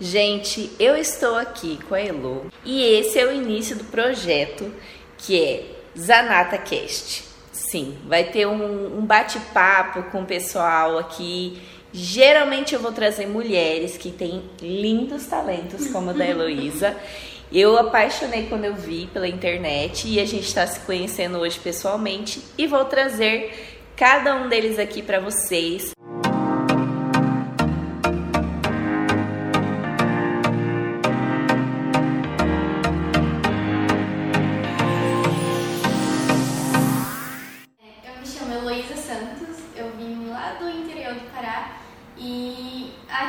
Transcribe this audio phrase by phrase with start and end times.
[0.00, 4.72] Gente, eu estou aqui com a Elo e esse é o início do projeto
[5.16, 5.64] que é
[5.96, 7.22] Zanata Cast.
[7.52, 11.62] Sim, vai ter um, um bate-papo com o pessoal aqui.
[11.92, 16.96] Geralmente eu vou trazer mulheres que têm lindos talentos, como a da Heloísa.
[17.52, 22.42] Eu apaixonei quando eu vi pela internet e a gente está se conhecendo hoje pessoalmente
[22.58, 25.92] e vou trazer cada um deles aqui para vocês.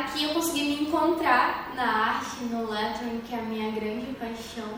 [0.05, 4.69] Aqui eu consegui me encontrar na arte, no lettering, que é a minha grande paixão.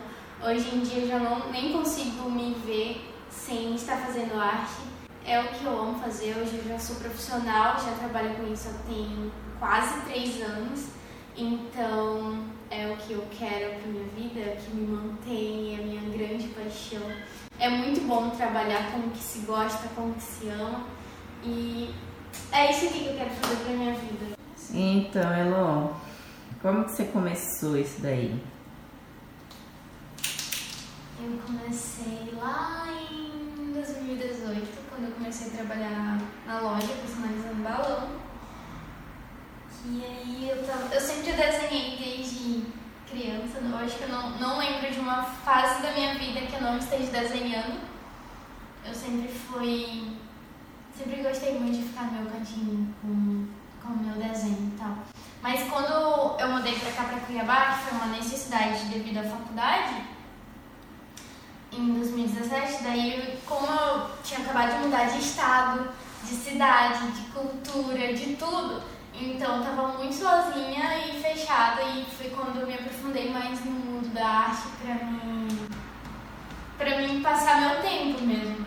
[0.41, 4.81] Hoje em dia eu já não, nem consigo me ver sem estar fazendo arte.
[5.25, 8.69] É o que eu amo fazer, hoje eu já sou profissional, já trabalho com isso
[8.69, 10.87] há tem quase três anos.
[11.35, 15.79] Então é o que eu quero para minha vida, é o que me mantém, é
[15.79, 17.11] a minha grande paixão.
[17.59, 20.85] É muito bom trabalhar com o que se gosta, com o que se ama.
[21.43, 21.93] E
[22.53, 24.36] é isso que eu quero fazer pra minha vida.
[24.73, 25.95] Então, Elo,
[26.61, 28.43] como que você começou isso daí?
[31.19, 38.09] Eu comecei lá em 2018, quando eu comecei a trabalhar na loja personalizando balão.
[39.85, 42.65] E aí eu, tava, eu sempre desenhei desde
[43.09, 46.55] criança, eu acho que eu não, não lembro de uma fase da minha vida que
[46.55, 47.79] eu não esteja desenhando.
[48.85, 50.11] Eu sempre fui.
[50.97, 53.47] Sempre gostei muito de ficar no meu cantinho com,
[53.87, 54.97] com o meu desenho e tal.
[55.41, 60.03] Mas quando eu mudei pra cá, pra Cuiabá, que foi uma necessidade devido à faculdade,
[61.71, 65.89] em 2017, daí como eu tinha acabado de mudar de estado,
[66.23, 68.81] de cidade, de cultura, de tudo,
[69.13, 74.13] então tava muito sozinha e fechada e foi quando eu me aprofundei mais no mundo
[74.13, 75.47] da arte pra mim,
[76.77, 78.65] pra mim passar meu tempo mesmo.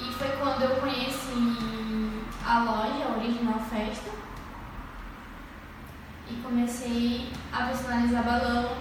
[0.00, 4.10] E foi quando eu conheci a loja, a Original Festa,
[6.32, 8.76] e comecei a personalizar balão,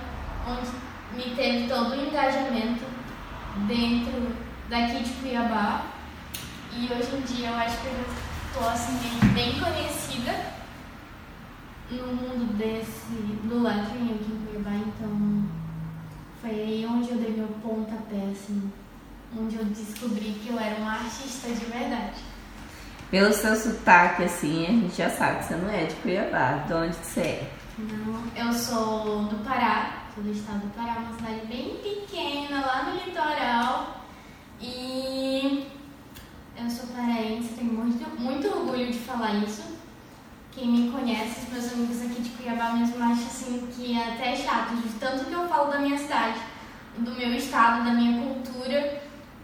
[0.47, 0.71] onde
[1.15, 2.85] me teve todo o engajamento
[3.67, 4.35] dentro
[4.69, 5.85] daqui de Cuiabá.
[6.73, 8.05] E hoje em dia eu acho que eu
[8.47, 8.97] estou assim,
[9.33, 10.61] bem conhecida
[11.91, 13.11] no mundo desse,
[13.43, 15.43] do lettering aqui em Cuiabá, então
[16.41, 18.71] foi aí onde eu dei meu pontapé, assim,
[19.37, 22.30] onde eu descobri que eu era uma artista de verdade.
[23.11, 26.63] Pelo seu sotaque, assim, a gente já sabe que você não é de Cuiabá.
[26.65, 27.51] De onde você é?
[27.77, 32.83] Não, eu sou do Pará, sou do estado do Pará, uma cidade bem pequena, lá
[32.83, 34.05] no litoral.
[34.61, 35.67] E
[36.57, 39.63] eu sou paraense, tenho muito, muito orgulho de falar isso.
[40.53, 44.37] Quem me conhece, os meus amigos aqui de Cuiabá mesmo acham assim que é até
[44.37, 46.39] chato, de tanto que eu falo da minha cidade,
[46.97, 49.00] do meu estado, da minha cultura,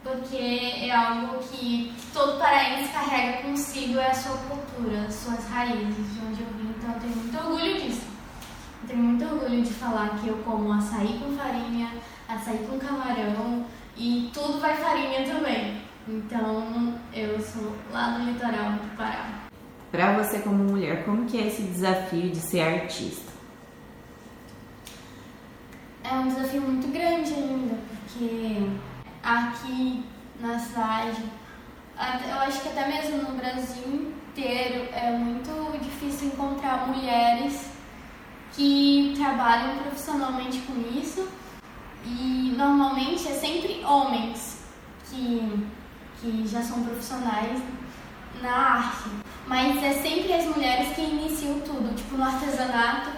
[0.07, 6.13] porque é algo que, todo paraense carrega consigo, é a sua cultura, as suas raízes,
[6.13, 8.07] de onde eu vim, então eu tenho muito orgulho disso.
[8.83, 11.91] Eu tenho muito orgulho de falar que eu como açaí com farinha,
[12.27, 13.65] açaí com camarão
[13.97, 15.81] e tudo vai farinha também.
[16.07, 19.47] Então eu sou lá no litoral do Pará.
[19.91, 23.33] Pra você como mulher, como que é esse desafio de ser artista?
[26.03, 27.75] É um desafio muito grande ainda,
[28.05, 28.69] porque
[29.27, 30.05] aqui
[30.39, 31.23] na cidade,
[32.29, 37.71] eu acho que até mesmo no Brasil inteiro, é muito difícil encontrar mulheres
[38.53, 41.27] que trabalham profissionalmente com isso.
[42.05, 44.59] E normalmente é sempre homens
[45.09, 45.67] que,
[46.21, 47.61] que já são profissionais
[48.41, 49.09] na arte.
[49.45, 51.93] Mas é sempre as mulheres que iniciam tudo.
[51.95, 53.09] Tipo, no artesanato,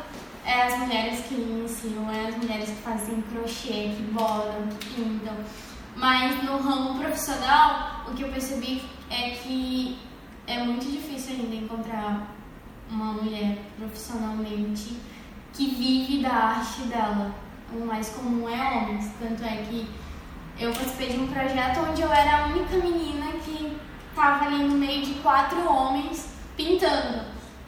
[0.46, 5.36] é as mulheres que iniciam, é as mulheres que fazem crochê, que bordam, que pintam.
[6.00, 10.00] Mas no ramo profissional, o que eu percebi é que
[10.48, 12.34] é muito difícil ainda encontrar
[12.90, 14.96] uma mulher profissionalmente
[15.52, 17.36] que vive da arte dela.
[17.74, 19.12] O mais comum é homens.
[19.20, 19.90] Tanto é que
[20.58, 23.78] eu participei de um projeto onde eu era a única menina que
[24.10, 27.26] estava ali no meio de quatro homens pintando.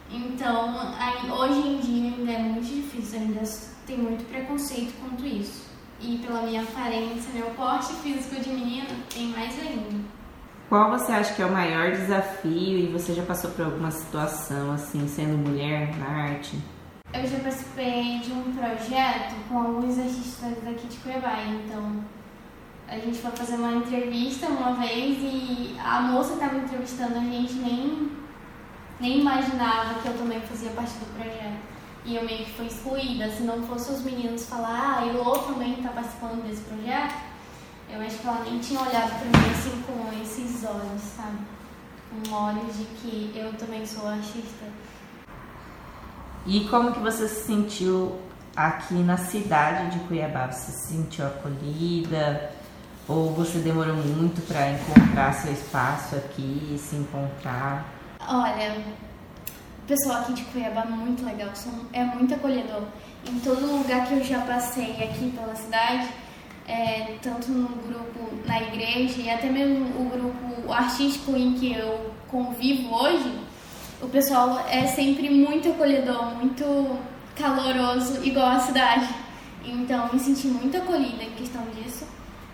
[0.09, 3.41] Então, aí, hoje em dia ainda é muito difícil, ainda
[3.85, 5.70] tem muito preconceito quanto isso.
[6.03, 10.03] E pela minha aparência, meu porte físico de menina, tem mais ainda.
[10.67, 14.71] Qual você acha que é o maior desafio e você já passou por alguma situação
[14.71, 16.57] assim, sendo mulher na arte?
[17.13, 22.03] Eu já participei de um projeto com alguns artistas daqui de Cuiabá, então
[22.87, 27.21] a gente foi fazer uma entrevista uma vez e a moça que estava entrevistando a
[27.21, 28.11] gente nem,
[28.99, 31.59] nem imaginava que eu também fazia parte do projeto.
[32.03, 33.29] E eu meio que fui excluída.
[33.31, 37.15] Se não fosse os meninos falar, ah, Elô também está participando desse projeto,
[37.89, 41.37] eu acho que ela nem tinha olhado para mim assim com esses olhos, sabe?
[42.09, 44.65] Com olhos de que eu também sou artista.
[46.45, 48.19] E como que você se sentiu
[48.55, 50.47] aqui na cidade de Cuiabá?
[50.47, 52.51] Você se sentiu acolhida?
[53.07, 57.85] Ou você demorou muito para encontrar seu espaço aqui, se encontrar?
[58.27, 58.83] Olha,
[59.83, 61.49] o pessoal aqui de Cuiabá é muito legal,
[61.91, 62.83] é muito acolhedor.
[63.27, 66.07] Em todo lugar que eu já passei aqui pela cidade,
[66.67, 72.11] é, tanto no grupo na igreja e até mesmo o grupo artístico em que eu
[72.27, 73.39] convivo hoje,
[74.01, 76.97] o pessoal é sempre muito acolhedor, muito
[77.35, 79.07] caloroso, igual a cidade.
[79.63, 82.05] Então me senti muito acolhida em questão disso.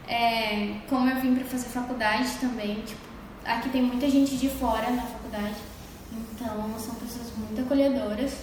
[0.07, 3.01] É, como eu vim para fazer faculdade também, tipo,
[3.45, 5.55] aqui tem muita gente de fora na faculdade,
[6.11, 8.37] então são pessoas muito acolhedoras.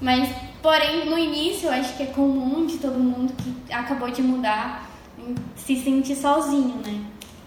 [0.00, 0.28] Mas,
[0.62, 4.88] porém, no início eu acho que é comum de todo mundo que acabou de mudar
[5.54, 7.04] se sentir sozinho, né?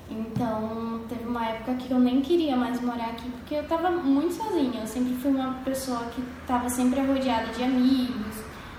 [0.09, 4.33] Então, teve uma época que eu nem queria mais morar aqui porque eu tava muito
[4.33, 4.81] sozinha.
[4.81, 8.35] Eu sempre fui uma pessoa que tava sempre rodeada de amigos,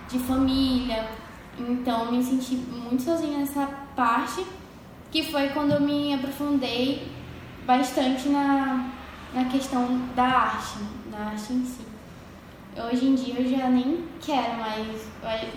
[0.08, 1.08] de família.
[1.56, 4.44] Então, me senti muito sozinha nessa parte,
[5.10, 7.08] que foi quando eu me aprofundei
[7.64, 8.90] bastante na,
[9.32, 10.78] na questão da arte,
[11.10, 11.86] da arte em si.
[12.76, 15.08] Hoje em dia eu já nem quero mais,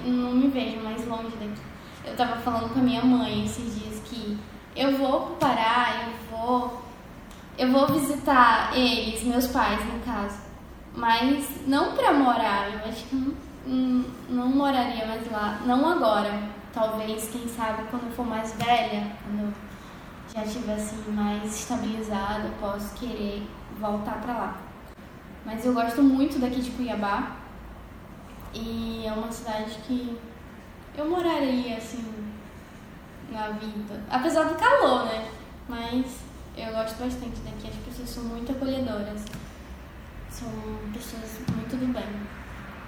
[0.06, 1.62] não me vejo mais longe daqui.
[2.06, 4.38] Eu tava falando com a minha mãe esses dias que
[4.76, 6.82] eu vou parar, eu vou.
[7.56, 10.38] Eu vou visitar eles, meus pais, no caso.
[10.96, 13.34] Mas não pra morar, eu acho que não,
[13.66, 15.62] não, não moraria mais lá.
[15.66, 16.52] Não agora.
[16.74, 19.54] Talvez, quem sabe, quando eu for mais velha, quando eu
[20.34, 23.48] já estiver assim, mais estabilizada, eu posso querer
[23.80, 24.58] voltar pra lá.
[25.46, 27.38] Mas eu gosto muito daqui de Cuiabá.
[28.54, 30.18] E é uma cidade que
[30.98, 32.06] eu moraria assim
[33.32, 34.02] na vida.
[34.10, 35.28] Apesar do calor, né?
[35.68, 36.06] Mas
[36.56, 37.68] eu gosto bastante daqui.
[37.68, 39.26] As pessoas são muito acolhedoras.
[40.30, 40.50] São
[40.94, 42.04] pessoas muito do bem.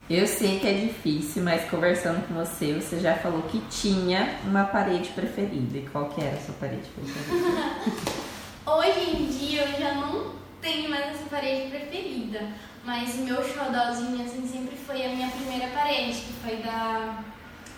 [0.08, 4.64] Eu sei que é difícil, mas conversando com você, você já falou que tinha uma
[4.66, 5.80] parede preferida.
[5.80, 7.76] E qual que era a sua parede preferida?
[8.68, 12.50] Hoje em dia eu já não tenho mais essa parede preferida.
[12.84, 17.24] Mas meu xodózinho assim sempre foi a minha primeira parede, que foi da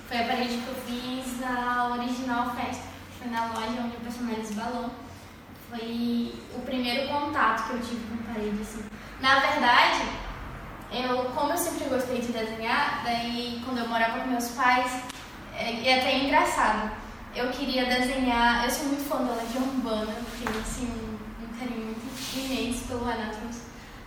[0.07, 2.83] foi a parede que eu fiz na Original Festa.
[3.19, 4.89] Foi na loja onde eu personalizo balão.
[5.69, 8.85] Foi o primeiro contato que eu tive com parede, assim.
[9.19, 10.03] Na verdade,
[10.93, 15.03] eu, como eu sempre gostei de desenhar, daí quando eu morava com meus pais,
[15.53, 16.89] é, é até engraçado.
[17.35, 21.86] Eu queria desenhar, eu sou muito fã da Legião Urbana, tenho assim um, carinho
[22.35, 23.37] imenso pelo Renato.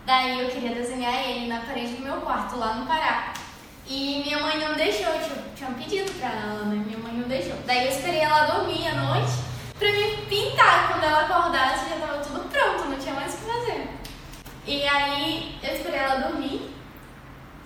[0.05, 3.33] Daí eu queria desenhar ele na parede do meu quarto, lá no Pará.
[3.87, 6.83] E minha mãe não deixou, tinha, tinha um pedido pra ela, né?
[6.85, 7.55] Minha mãe não deixou.
[7.65, 9.31] Daí eu esperei ela dormir à noite
[9.77, 10.89] pra me pintar.
[10.89, 13.89] Quando ela acordasse já tava tudo pronto, não tinha mais o que fazer.
[14.65, 16.73] E aí eu esperei ela dormir.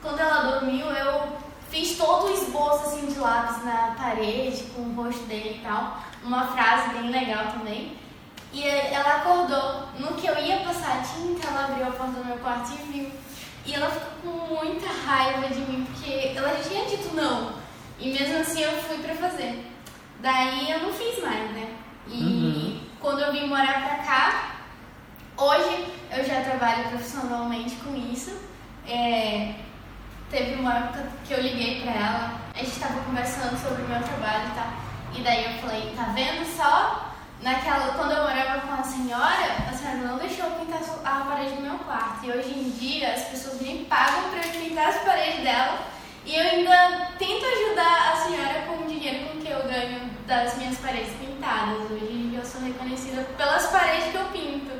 [0.01, 1.37] Quando ela dormiu, eu
[1.69, 5.99] fiz todo o esboço assim de lápis na parede, com o rosto dele e tal.
[6.23, 7.97] Uma frase bem legal também.
[8.55, 9.89] E ela acordou.
[9.99, 12.91] No que eu ia passar a tinta, ela abriu a porta do meu quarto e
[12.91, 13.11] viu
[13.65, 17.53] e ela ficou com muita raiva de mim, porque ela já tinha dito não.
[17.99, 19.71] E mesmo assim eu fui pra fazer.
[20.19, 21.73] Daí eu não fiz mais, né?
[22.07, 22.79] E uhum.
[22.99, 24.55] quando eu vim morar pra cá,
[25.35, 28.37] hoje eu já trabalho profissionalmente com isso.
[28.87, 29.55] É,
[30.29, 34.01] teve uma época que eu liguei pra ela, a gente tava conversando sobre o meu
[34.01, 34.73] trabalho e tal.
[35.17, 37.04] E daí eu falei, tá vendo só?
[37.41, 41.61] Naquela, quando eu morava com a senhora, a senhora não deixou pintar a parede do
[41.61, 42.25] meu quarto.
[42.25, 45.79] E hoje em dia as pessoas me pagam para pintar as paredes dela.
[46.25, 50.57] E eu ainda tento ajudar a senhora com o dinheiro com que eu ganho das
[50.57, 51.91] minhas paredes pintadas.
[51.91, 54.71] Hoje em dia eu sou reconhecida pelas paredes que eu pinto.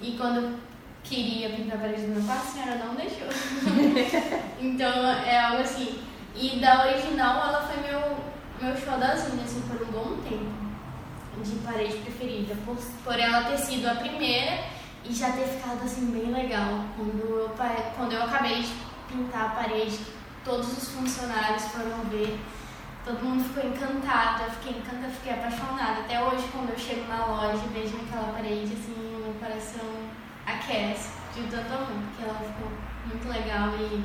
[0.00, 0.60] E quando
[1.02, 3.26] queria pintar a parede do meu quarto, a senhora não deixou.
[4.60, 6.00] então é algo assim.
[6.36, 8.18] E da original ela foi meu,
[8.60, 10.67] meu xodózinho, assim, por um bom tempo
[11.42, 14.64] de parede preferida, por, por ela ter sido a primeira
[15.04, 16.84] e já ter ficado assim bem legal.
[16.96, 17.50] Quando eu,
[17.96, 18.72] quando eu acabei de
[19.08, 19.98] pintar a parede,
[20.44, 22.38] todos os funcionários foram ver,
[23.04, 26.00] todo mundo ficou encantado, eu fiquei encantada, fiquei apaixonada.
[26.00, 29.84] Até hoje, quando eu chego na loja e vejo aquela parede, assim, meu coração
[30.46, 32.70] aquece de tanto amor, porque ela ficou
[33.06, 34.04] muito legal e.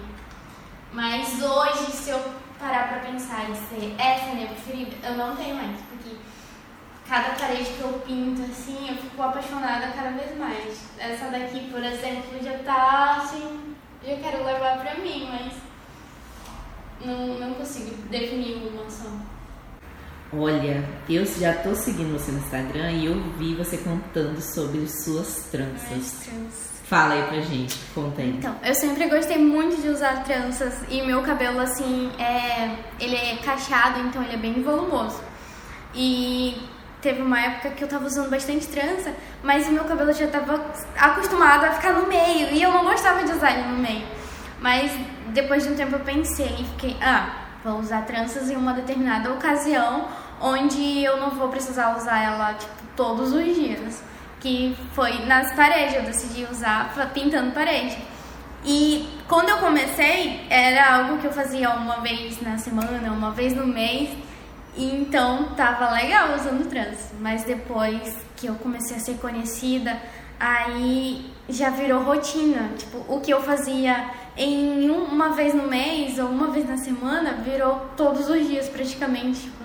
[0.92, 2.24] Mas hoje, se eu
[2.60, 5.80] parar pra pensar em ser essa minha preferida, eu não tenho mais,
[7.08, 10.90] cada parede que eu pinto, assim, eu fico apaixonada cada vez mais.
[10.98, 15.54] Essa daqui, por exemplo, já tá assim, já quero levar pra mim, mas
[17.06, 19.10] não, não consigo definir uma só.
[20.36, 25.48] Olha, eu já tô seguindo você no Instagram e eu vi você contando sobre suas
[25.52, 26.26] tranças.
[26.26, 26.74] trans.
[26.86, 28.32] Fala aí pra gente, conta aí.
[28.32, 33.38] Então, eu sempre gostei muito de usar tranças e meu cabelo assim é, ele é
[33.38, 35.22] cacheado, então ele é bem volumoso.
[35.96, 36.58] E
[37.04, 40.66] teve uma época que eu tava usando bastante trança, mas o meu cabelo já tava
[40.98, 44.08] acostumado a ficar no meio e eu não gostava de usar ele no meio.
[44.60, 44.90] Mas
[45.28, 49.32] depois de um tempo eu pensei e fiquei, ah, vou usar tranças em uma determinada
[49.32, 50.08] ocasião
[50.40, 54.02] onde eu não vou precisar usar ela tipo todos os dias
[54.40, 57.98] que foi nas paredes, eu decidi usar pintando parede.
[58.66, 63.54] E quando eu comecei, era algo que eu fazia uma vez na semana, uma vez
[63.54, 64.10] no mês,
[64.76, 67.12] e então tava legal usando trans.
[67.20, 69.98] Mas depois que eu comecei a ser conhecida,
[70.40, 72.72] aí já virou rotina.
[72.78, 77.34] Tipo, o que eu fazia em uma vez no mês ou uma vez na semana
[77.34, 79.42] virou todos os dias praticamente.
[79.42, 79.64] Tipo,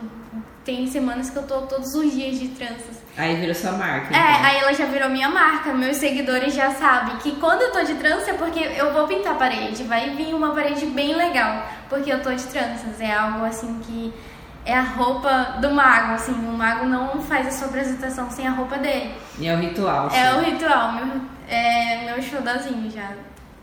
[0.64, 2.98] tem semanas que eu tô todos os dias de tranças.
[3.16, 4.14] Aí virou sua marca.
[4.14, 4.44] É, então.
[4.44, 5.72] aí ela já virou minha marca.
[5.72, 9.32] Meus seguidores já sabem que quando eu tô de trança é porque eu vou pintar
[9.32, 9.82] a parede.
[9.84, 13.00] Vai vir uma parede bem legal, porque eu tô de tranças.
[13.00, 14.12] É algo assim que
[14.68, 16.32] é a roupa do mago, assim.
[16.32, 19.14] O mago não faz a sua apresentação sem a roupa dele.
[19.38, 20.10] E é o ritual.
[20.12, 23.12] É o ritual, meu, é meu showzinho já.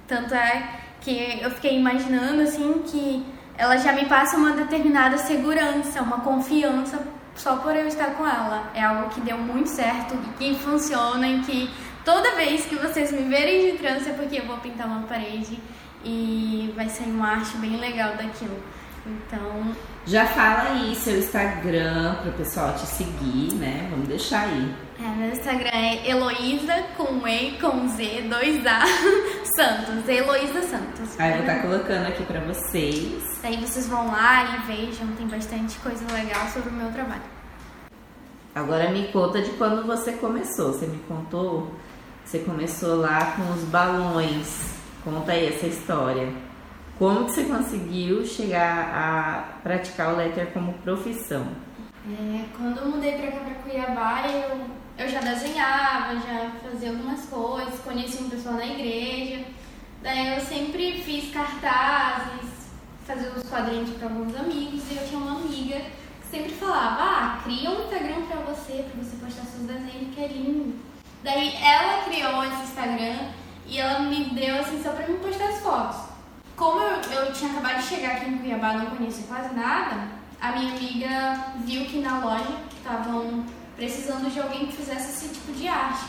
[0.08, 0.68] Tanto é
[1.00, 3.24] que eu fiquei imaginando, assim, que
[3.56, 7.00] ela já me passa uma determinada segurança, uma confiança
[7.36, 8.72] só por eu estar com ela.
[8.74, 11.70] É algo que deu muito certo e que funciona e que
[12.04, 15.60] toda vez que vocês me verem de trança é porque eu vou pintar uma parede
[16.04, 18.58] e vai sair uma arte bem legal daquilo.
[19.06, 19.76] Então.
[20.06, 23.88] Já fala aí seu Instagram para o pessoal te seguir, né?
[23.92, 24.74] Vamos deixar aí.
[25.00, 28.82] É, meu Instagram é Heloísa com E, com Z, 2A,
[29.56, 30.10] Santos.
[30.10, 31.20] Heloísa Santos.
[31.20, 33.40] Aí eu vou estar tá colocando aqui para vocês.
[33.42, 37.36] Daí vocês vão lá e vejam, tem bastante coisa legal sobre o meu trabalho.
[38.56, 40.72] Agora me conta de quando você começou.
[40.72, 41.76] Você me contou?
[42.24, 44.74] Você começou lá com os balões.
[45.04, 46.45] Conta aí essa história.
[46.98, 51.46] Como que você conseguiu chegar a praticar o letter como profissão?
[52.08, 54.62] É, quando eu mudei para cá para Cuiabá, eu,
[54.98, 59.44] eu já desenhava, já fazia algumas coisas, conheci um pessoal na igreja.
[60.02, 62.70] Daí eu sempre fiz cartazes,
[63.06, 65.82] fazia os quadrinhos para alguns amigos e eu tinha uma amiga
[66.22, 70.24] que sempre falava: "Ah, cria um Instagram para você, para você postar seus desenhos, que
[70.24, 70.80] é lindo".
[71.22, 73.32] Daí ela criou esse Instagram
[73.68, 76.15] e ela me deu assim só para me postar as fotos.
[76.56, 80.08] Como eu, eu tinha acabado de chegar aqui em Cuiabá, não conhecia quase nada,
[80.40, 83.46] a minha amiga viu que na loja estavam
[83.76, 86.06] precisando de alguém que fizesse esse tipo de arte.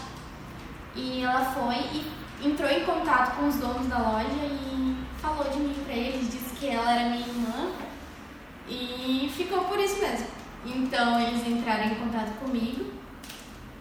[0.95, 2.13] E ela foi e
[2.47, 6.55] entrou em contato com os donos da loja e falou de mim para eles, disse
[6.55, 7.73] que ela era minha irmã
[8.69, 10.29] e ficou por isso mesmo.
[10.65, 12.93] Então eles entraram em contato comigo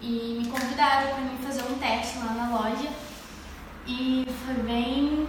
[0.01, 2.89] e me convidaram para mim fazer um teste lá na loja
[3.87, 5.27] e foi bem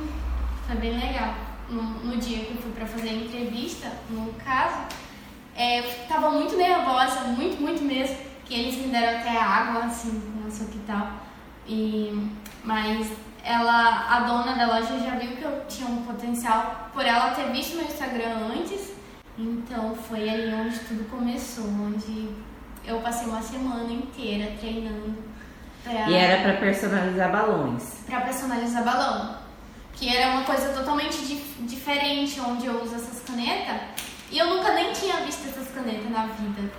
[0.67, 1.35] foi bem legal.
[1.69, 4.87] No, no dia que eu fui para fazer a entrevista, no caso,
[5.57, 10.23] é, eu tava muito nervosa, muito, muito mesmo, que eles me deram até água, assim,
[10.43, 11.09] não sei o que tal.
[11.67, 12.31] E,
[12.63, 13.11] mas
[13.43, 17.51] ela, a dona da loja já viu que eu tinha um potencial por ela ter
[17.51, 18.95] visto meu Instagram antes.
[19.39, 22.29] Então foi ali onde tudo começou, onde
[22.85, 25.17] eu passei uma semana inteira treinando.
[25.83, 28.05] Pra, e era para personalizar balões.
[28.07, 29.46] Para personalizar balão
[29.97, 33.81] que era uma coisa totalmente dif diferente, onde eu uso essas canetas.
[34.31, 36.71] E eu nunca nem tinha visto essas canetas na vida,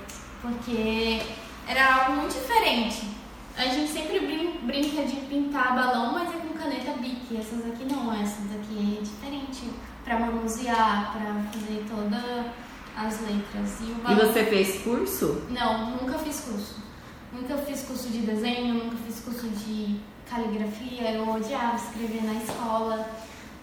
[0.41, 1.21] porque
[1.67, 3.07] era algo muito diferente.
[3.57, 7.35] A gente sempre brin brinca de pintar balão, mas é com caneta Bic.
[7.35, 9.71] Essas aqui não, essas aqui é diferente
[10.03, 12.45] para manusear, para fazer todas
[12.95, 13.79] as letras.
[13.81, 14.17] E, balão...
[14.17, 15.41] e você fez curso?
[15.49, 16.75] Não, nunca fiz curso.
[17.33, 23.09] Nunca fiz curso de desenho, nunca fiz curso de caligrafia, eu odiava escrever na escola,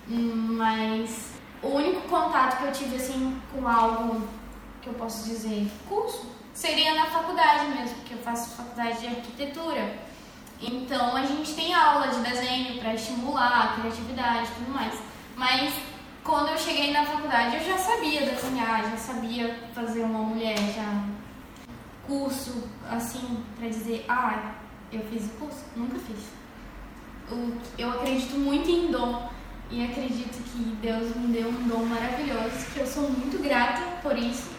[0.09, 4.27] mas o único contato que eu tive assim com algo
[4.83, 9.99] que eu posso dizer curso seria na faculdade mesmo, porque eu faço faculdade de arquitetura.
[10.61, 14.95] Então a gente tem aula de desenho para estimular a criatividade e tudo mais.
[15.37, 15.75] Mas
[16.23, 21.05] quando eu cheguei na faculdade eu já sabia desenhar, já sabia fazer uma mulher, já
[22.07, 24.55] curso assim para dizer, ah,
[24.93, 26.44] eu fiz o curso, nunca fiz
[27.79, 29.31] eu acredito muito em dom
[29.71, 34.17] e acredito que Deus me deu um dom maravilhoso, que eu sou muito grata por
[34.17, 34.51] isso.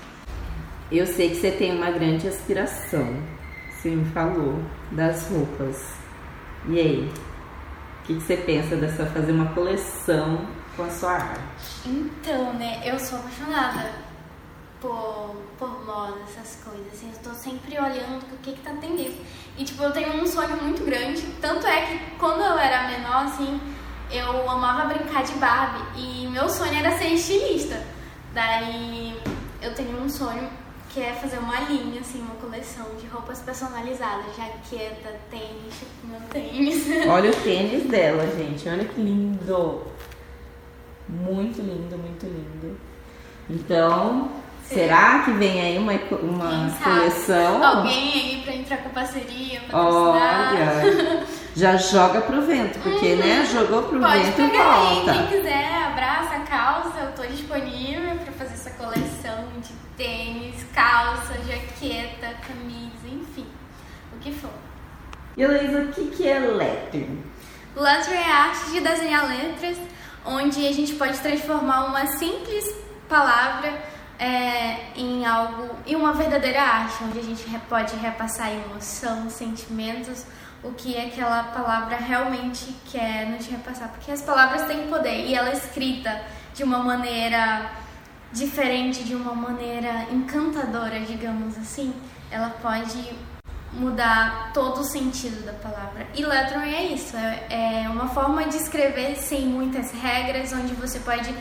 [0.92, 3.16] Eu sei que você tem uma grande aspiração,
[3.70, 5.94] você me falou, das roupas.
[6.68, 7.12] E aí?
[8.02, 10.46] O que, você pensa dessa fazer uma coleção
[10.76, 11.40] com a sua arte?
[11.86, 13.90] Então, né, eu sou apaixonada
[14.86, 16.94] por, por moda, essas coisas.
[16.94, 19.20] Assim, eu tô sempre olhando o que que tá tendência.
[19.58, 21.24] E, tipo, eu tenho um sonho muito grande.
[21.42, 23.60] Tanto é que quando eu era menor, assim,
[24.12, 26.00] eu amava brincar de Barbie.
[26.00, 27.82] E meu sonho era ser estilista.
[28.34, 29.20] Daí
[29.62, 30.48] eu tenho um sonho
[30.90, 35.74] que é fazer uma linha, assim, uma coleção de roupas personalizadas, jaqueta, tênis,
[36.04, 36.86] meu tênis.
[37.10, 38.70] Olha o tênis dela, gente.
[38.70, 39.84] Olha que lindo.
[41.10, 42.78] Muito lindo, muito lindo.
[43.50, 44.32] Então,
[44.68, 47.64] será que vem aí uma, uma coleção?
[47.64, 53.18] Alguém aí pra entrar com parceria, Olha, já joga pro vento, porque, uhum.
[53.18, 55.12] né, jogou pro Pode vento e volta.
[55.12, 60.66] Aí, quem quiser, abraça a calça, eu tô disponível pra fazer essa coleção de tênis,
[60.74, 63.48] calça, jaqueta, camisa, enfim,
[64.14, 64.50] o que for.
[65.38, 67.24] E Heloísa, o que, que é lettering?
[67.76, 69.78] Lettering é a arte de desenhar letras,
[70.26, 72.74] onde a gente pode transformar uma simples
[73.08, 80.26] palavra é, em algo, em uma verdadeira arte, onde a gente pode repassar emoção, sentimentos,
[80.64, 83.90] o que aquela palavra realmente quer nos repassar.
[83.90, 86.22] Porque as palavras têm poder e ela é escrita
[86.54, 87.72] de uma maneira
[88.32, 91.94] diferente, de uma maneira encantadora, digamos assim,
[92.32, 93.16] ela pode
[93.72, 96.08] mudar todo o sentido da palavra.
[96.16, 101.00] E lettering é isso, é, é uma forma de escrever sem muitas regras, onde você
[101.00, 101.34] pode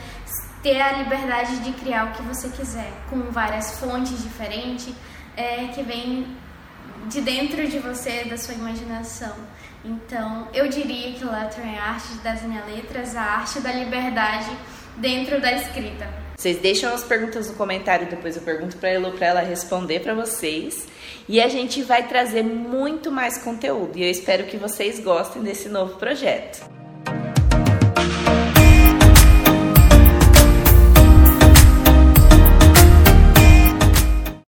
[0.65, 4.91] ter a liberdade de criar o que você quiser, com várias fontes diferentes,
[5.37, 6.25] é, que vem
[7.07, 9.35] de dentro de você, da sua imaginação.
[9.83, 14.49] Então, eu diria que lettering é a arte de desenhar letras, a arte da liberdade
[14.97, 16.09] dentro da escrita.
[16.35, 20.15] Vocês deixam as perguntas no comentário, depois eu pergunto para ela para ela responder para
[20.15, 20.87] vocês.
[21.29, 23.99] E a gente vai trazer muito mais conteúdo.
[23.99, 26.74] E eu espero que vocês gostem desse novo projeto.